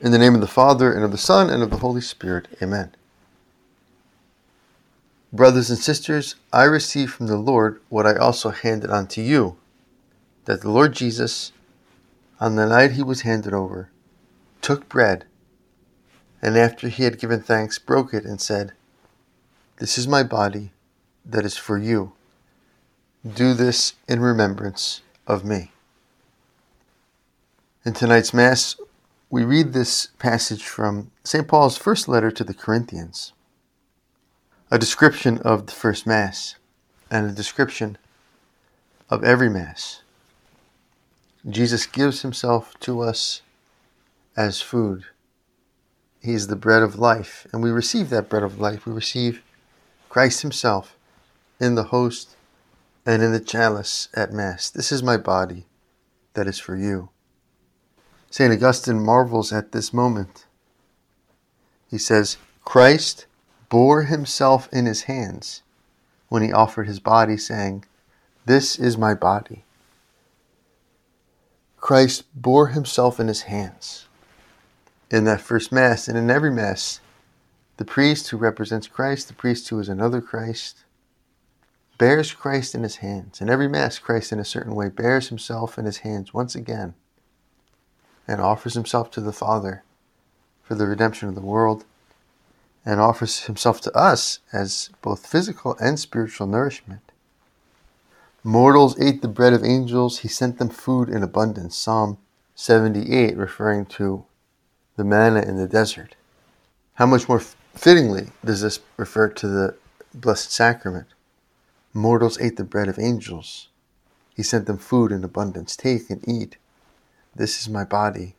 In 0.00 0.12
the 0.12 0.18
name 0.18 0.34
of 0.36 0.40
the 0.40 0.46
Father, 0.46 0.92
and 0.92 1.04
of 1.04 1.10
the 1.10 1.18
Son, 1.18 1.50
and 1.50 1.60
of 1.60 1.70
the 1.70 1.78
Holy 1.78 2.00
Spirit. 2.00 2.46
Amen. 2.62 2.94
Brothers 5.32 5.70
and 5.70 5.78
sisters, 5.78 6.36
I 6.52 6.64
received 6.64 7.12
from 7.12 7.26
the 7.26 7.36
Lord 7.36 7.80
what 7.88 8.06
I 8.06 8.14
also 8.14 8.50
handed 8.50 8.90
on 8.90 9.08
to 9.08 9.20
you 9.20 9.56
that 10.44 10.62
the 10.62 10.70
Lord 10.70 10.94
Jesus, 10.94 11.52
on 12.40 12.56
the 12.56 12.66
night 12.66 12.92
he 12.92 13.02
was 13.02 13.20
handed 13.20 13.52
over, 13.52 13.90
took 14.62 14.88
bread, 14.88 15.26
and 16.40 16.56
after 16.56 16.88
he 16.88 17.02
had 17.02 17.18
given 17.18 17.42
thanks, 17.42 17.78
broke 17.78 18.14
it 18.14 18.24
and 18.24 18.40
said, 18.40 18.72
This 19.76 19.98
is 19.98 20.08
my 20.08 20.22
body 20.22 20.70
that 21.26 21.44
is 21.44 21.58
for 21.58 21.76
you. 21.76 22.12
Do 23.28 23.52
this 23.52 23.92
in 24.08 24.20
remembrance 24.20 25.02
of 25.26 25.44
me. 25.44 25.72
In 27.84 27.92
tonight's 27.92 28.32
Mass, 28.32 28.76
we 29.30 29.44
read 29.44 29.72
this 29.72 30.06
passage 30.18 30.64
from 30.64 31.10
St. 31.22 31.46
Paul's 31.46 31.76
first 31.76 32.08
letter 32.08 32.30
to 32.30 32.44
the 32.44 32.54
Corinthians, 32.54 33.34
a 34.70 34.78
description 34.78 35.38
of 35.38 35.66
the 35.66 35.72
first 35.72 36.06
Mass, 36.06 36.54
and 37.10 37.26
a 37.28 37.34
description 37.34 37.98
of 39.10 39.22
every 39.22 39.50
Mass. 39.50 40.02
Jesus 41.48 41.84
gives 41.84 42.22
himself 42.22 42.78
to 42.80 43.00
us 43.00 43.42
as 44.34 44.62
food. 44.62 45.04
He 46.22 46.32
is 46.32 46.46
the 46.46 46.56
bread 46.56 46.82
of 46.82 46.98
life, 46.98 47.46
and 47.52 47.62
we 47.62 47.70
receive 47.70 48.08
that 48.10 48.30
bread 48.30 48.42
of 48.42 48.58
life. 48.58 48.86
We 48.86 48.92
receive 48.92 49.42
Christ 50.08 50.40
himself 50.40 50.96
in 51.60 51.74
the 51.74 51.84
host 51.84 52.34
and 53.04 53.22
in 53.22 53.32
the 53.32 53.40
chalice 53.40 54.08
at 54.14 54.32
Mass. 54.32 54.70
This 54.70 54.90
is 54.90 55.02
my 55.02 55.18
body 55.18 55.66
that 56.32 56.46
is 56.46 56.58
for 56.58 56.76
you. 56.76 57.10
St. 58.30 58.52
Augustine 58.52 59.02
marvels 59.02 59.52
at 59.52 59.72
this 59.72 59.92
moment. 59.92 60.46
He 61.90 61.98
says, 61.98 62.36
Christ 62.64 63.26
bore 63.70 64.02
himself 64.02 64.68
in 64.72 64.86
his 64.86 65.02
hands 65.02 65.62
when 66.28 66.42
he 66.42 66.52
offered 66.52 66.86
his 66.86 67.00
body, 67.00 67.38
saying, 67.38 67.86
This 68.44 68.78
is 68.78 68.98
my 68.98 69.14
body. 69.14 69.64
Christ 71.78 72.24
bore 72.34 72.68
himself 72.68 73.18
in 73.18 73.28
his 73.28 73.42
hands. 73.42 74.06
In 75.10 75.24
that 75.24 75.40
first 75.40 75.72
Mass 75.72 76.06
and 76.06 76.18
in 76.18 76.30
every 76.30 76.50
Mass, 76.50 77.00
the 77.78 77.84
priest 77.86 78.28
who 78.28 78.36
represents 78.36 78.86
Christ, 78.86 79.28
the 79.28 79.34
priest 79.34 79.68
who 79.70 79.78
is 79.78 79.88
another 79.88 80.20
Christ, 80.20 80.84
bears 81.96 82.32
Christ 82.32 82.74
in 82.74 82.82
his 82.82 82.96
hands. 82.96 83.40
In 83.40 83.48
every 83.48 83.68
Mass, 83.68 83.98
Christ, 83.98 84.32
in 84.32 84.38
a 84.38 84.44
certain 84.44 84.74
way, 84.74 84.90
bears 84.90 85.28
himself 85.28 85.78
in 85.78 85.86
his 85.86 85.98
hands 85.98 86.34
once 86.34 86.54
again 86.54 86.94
and 88.28 88.40
offers 88.40 88.74
himself 88.74 89.10
to 89.10 89.20
the 89.20 89.32
Father 89.32 89.82
for 90.62 90.74
the 90.74 90.86
redemption 90.86 91.28
of 91.28 91.34
the 91.34 91.40
world, 91.40 91.84
and 92.84 93.00
offers 93.00 93.44
himself 93.44 93.80
to 93.80 93.92
us 93.96 94.38
as 94.52 94.90
both 95.02 95.26
physical 95.26 95.76
and 95.80 95.98
spiritual 95.98 96.46
nourishment. 96.46 97.00
Mortals 98.44 99.00
ate 99.00 99.22
the 99.22 99.28
bread 99.28 99.52
of 99.52 99.64
angels, 99.64 100.18
he 100.20 100.28
sent 100.28 100.58
them 100.58 100.68
food 100.68 101.08
in 101.08 101.22
abundance. 101.22 101.76
Psalm 101.76 102.18
78, 102.54 103.36
referring 103.36 103.86
to 103.86 104.24
the 104.96 105.04
manna 105.04 105.40
in 105.40 105.56
the 105.56 105.66
desert. 105.66 106.16
How 106.94 107.06
much 107.06 107.28
more 107.28 107.40
fittingly 107.40 108.28
does 108.44 108.60
this 108.60 108.80
refer 108.96 109.28
to 109.28 109.48
the 109.48 109.76
Blessed 110.14 110.50
Sacrament? 110.50 111.06
Mortals 111.94 112.40
ate 112.40 112.56
the 112.56 112.64
bread 112.64 112.88
of 112.88 112.98
angels. 112.98 113.68
He 114.34 114.42
sent 114.42 114.66
them 114.66 114.78
food 114.78 115.12
in 115.12 115.24
abundance. 115.24 115.76
Take 115.76 116.10
and 116.10 116.26
eat. 116.28 116.56
This 117.34 117.60
is 117.60 117.68
my 117.68 117.84
body 117.84 118.36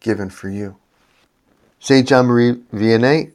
given 0.00 0.30
for 0.30 0.48
you. 0.48 0.76
St. 1.78 2.08
John 2.08 2.26
Marie 2.26 2.54
Vianney, 2.72 3.32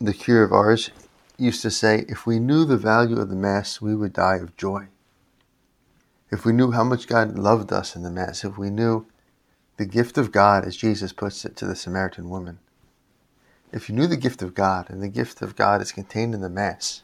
the 0.00 0.12
cure 0.12 0.42
of 0.42 0.52
Ars, 0.52 0.90
used 1.38 1.62
to 1.62 1.70
say, 1.70 2.04
If 2.08 2.26
we 2.26 2.38
knew 2.38 2.64
the 2.64 2.76
value 2.76 3.18
of 3.18 3.28
the 3.28 3.36
Mass, 3.36 3.80
we 3.80 3.94
would 3.94 4.12
die 4.12 4.36
of 4.36 4.56
joy. 4.56 4.88
If 6.30 6.44
we 6.44 6.52
knew 6.52 6.72
how 6.72 6.84
much 6.84 7.06
God 7.06 7.38
loved 7.38 7.72
us 7.72 7.94
in 7.94 8.02
the 8.02 8.10
Mass, 8.10 8.44
if 8.44 8.58
we 8.58 8.70
knew 8.70 9.06
the 9.76 9.86
gift 9.86 10.18
of 10.18 10.32
God, 10.32 10.64
as 10.64 10.76
Jesus 10.76 11.12
puts 11.12 11.44
it 11.44 11.54
to 11.56 11.66
the 11.66 11.76
Samaritan 11.76 12.28
woman, 12.28 12.58
if 13.72 13.88
you 13.88 13.94
knew 13.94 14.06
the 14.06 14.16
gift 14.16 14.42
of 14.42 14.54
God, 14.54 14.90
and 14.90 15.02
the 15.02 15.08
gift 15.08 15.42
of 15.42 15.56
God 15.56 15.80
is 15.82 15.92
contained 15.92 16.34
in 16.34 16.40
the 16.40 16.48
Mass, 16.48 17.02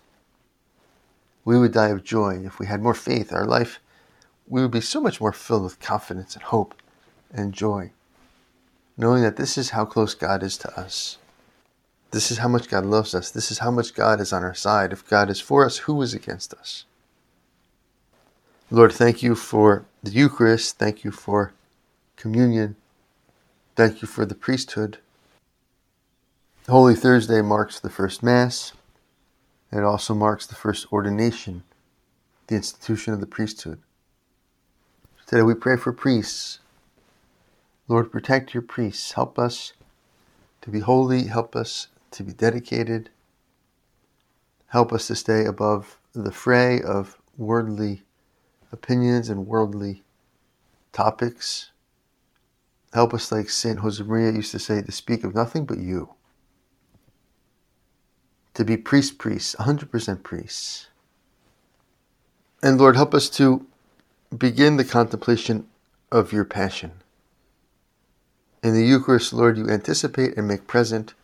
we 1.45 1.59
would 1.59 1.73
die 1.73 1.89
of 1.89 2.05
joy. 2.05 2.43
If 2.45 2.59
we 2.59 2.67
had 2.67 2.83
more 2.83 2.95
faith, 2.95 3.33
our 3.33 3.47
life, 3.47 3.81
we 4.49 4.63
would 4.63 4.71
be 4.71 4.81
so 4.81 5.01
much 5.01 5.21
more 5.21 5.33
filled 5.33 5.65
with 5.65 5.81
confidence 5.81 6.35
and 6.35 6.43
hope 6.43 6.75
and 7.33 7.53
joy, 7.53 7.91
knowing 8.97 9.23
that 9.23 9.37
this 9.37 9.57
is 9.57 9.71
how 9.71 9.85
close 9.85 10.15
God 10.15 10.43
is 10.43 10.57
to 10.59 10.81
us. 10.81 11.19
This 12.11 12.31
is 12.31 12.39
how 12.39 12.49
much 12.49 12.69
God 12.69 12.85
loves 12.85 13.15
us. 13.15 13.31
This 13.31 13.51
is 13.51 13.59
how 13.59 13.71
much 13.71 13.95
God 13.95 14.21
is 14.21 14.33
on 14.33 14.45
our 14.45 14.55
side. 14.55 14.93
If 14.93 15.09
God 15.09 15.31
is 15.31 15.41
for 15.41 15.65
us, 15.65 15.79
who 15.79 16.01
is 16.03 16.13
against 16.13 16.53
us? 16.53 16.85
Lord, 18.71 18.93
thank 18.93 19.23
you 19.23 19.35
for 19.35 19.87
the 20.03 20.11
Eucharist. 20.11 20.79
Thank 20.79 21.05
you 21.05 21.11
for 21.11 21.53
communion. 22.17 22.77
Thank 23.77 24.03
you 24.03 24.09
for 24.09 24.27
the 24.27 24.35
priesthood. 24.35 24.99
Holy 26.69 26.95
Thursday 26.95 27.41
marks 27.41 27.81
the 27.81 27.91
first 27.91 28.23
Mass. 28.23 28.73
It 29.73 29.83
also 29.83 30.15
marks 30.15 30.47
the 30.47 30.55
first 30.55 30.93
ordination, 30.93 31.63
the 32.47 32.57
institution 32.57 33.15
of 33.15 33.21
the 33.21 33.27
priesthood. 33.27 33.81
Today 35.27 35.43
we 35.43 35.55
pray 35.55 35.79
for 35.79 35.93
priests 35.93 36.59
Lord, 37.93 38.11
protect 38.11 38.55
your 38.55 38.63
priests. 38.63 39.13
Help 39.13 39.39
us 39.39 39.75
to 40.63 40.71
be 40.71 40.81
holy. 40.81 41.27
Help 41.27 41.55
us 41.55 41.89
to 42.13 42.23
be 42.23 42.33
dedicated. 42.33 43.11
Help 44.69 44.95
us 44.95 45.09
to 45.09 45.15
stay 45.15 45.45
above 45.45 45.99
the 46.15 46.33
fray 46.33 46.81
of 46.81 47.19
worldly 47.37 48.05
opinions 48.73 49.29
and 49.29 49.47
worldly 49.47 50.05
topics. 50.95 51.71
Help 52.95 53.13
us, 53.13 53.31
like 53.31 53.51
St. 53.51 53.81
Josemaria 53.81 54.35
used 54.35 54.53
to 54.53 54.59
say, 54.59 54.81
to 54.81 54.91
speak 54.91 55.23
of 55.23 55.35
nothing 55.35 55.67
but 55.67 55.77
you. 55.77 56.15
To 58.55 58.65
be 58.65 58.79
priest, 58.79 59.19
priests, 59.19 59.55
100% 59.57 60.23
priests. 60.23 60.87
And 62.63 62.79
Lord, 62.81 62.97
help 62.97 63.13
us 63.13 63.29
to 63.37 63.67
begin 64.35 64.79
the 64.79 64.85
contemplation 64.87 65.67
of 66.11 66.33
your 66.33 66.47
passion. 66.47 66.93
In 68.63 68.75
the 68.75 68.87
Eucharist, 68.87 69.33
Lord, 69.33 69.59
you 69.59 69.69
anticipate 69.69 70.37
and 70.37 70.47
make 70.47 70.69
present 70.69 71.15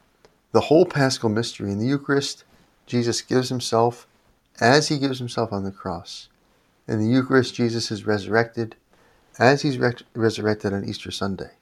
the 0.51 0.63
whole 0.63 0.85
paschal 0.85 1.29
mystery. 1.29 1.71
In 1.71 1.79
the 1.79 1.87
Eucharist, 1.87 2.43
Jesus 2.85 3.21
gives 3.21 3.49
himself 3.49 4.09
as 4.61 4.89
he 4.89 4.99
gives 4.99 5.21
himself 5.21 5.53
on 5.53 5.63
the 5.63 5.71
cross. 5.71 6.29
In 6.89 6.99
the 6.99 7.07
Eucharist, 7.07 7.55
Jesus 7.55 7.93
is 7.93 8.05
resurrected 8.05 8.75
as 9.39 9.63
he's 9.63 9.79
re- 9.79 9.93
resurrected 10.15 10.73
on 10.73 10.85
Easter 10.85 11.13
Sunday. 11.13 11.53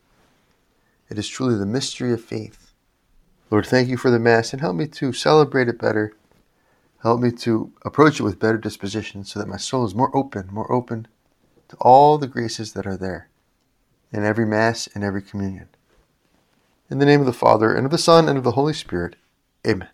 It 1.10 1.18
is 1.18 1.28
truly 1.28 1.58
the 1.58 1.66
mystery 1.66 2.10
of 2.10 2.24
faith. 2.24 2.72
Lord, 3.50 3.66
thank 3.66 3.90
you 3.90 3.98
for 3.98 4.10
the 4.10 4.18
Mass 4.18 4.54
and 4.54 4.62
help 4.62 4.76
me 4.76 4.86
to 4.86 5.12
celebrate 5.12 5.68
it 5.68 5.78
better. 5.78 6.14
Help 7.02 7.20
me 7.20 7.30
to 7.32 7.70
approach 7.84 8.18
it 8.18 8.22
with 8.22 8.38
better 8.38 8.56
disposition 8.56 9.24
so 9.24 9.38
that 9.38 9.48
my 9.48 9.58
soul 9.58 9.84
is 9.84 9.94
more 9.94 10.16
open, 10.16 10.48
more 10.50 10.72
open 10.72 11.06
to 11.68 11.76
all 11.82 12.16
the 12.16 12.26
graces 12.26 12.72
that 12.72 12.86
are 12.86 12.96
there 12.96 13.28
in 14.16 14.24
every 14.24 14.46
Mass 14.46 14.88
and 14.94 15.04
every 15.04 15.22
communion. 15.22 15.68
In 16.90 16.98
the 16.98 17.06
name 17.06 17.20
of 17.20 17.26
the 17.26 17.32
Father, 17.32 17.74
and 17.74 17.84
of 17.84 17.92
the 17.92 17.98
Son, 17.98 18.28
and 18.28 18.38
of 18.38 18.44
the 18.44 18.52
Holy 18.52 18.72
Spirit. 18.72 19.16
Amen. 19.66 19.88